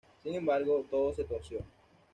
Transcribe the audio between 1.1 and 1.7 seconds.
se torció.